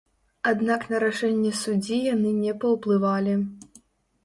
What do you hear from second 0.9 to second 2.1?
на рашэнне суддзі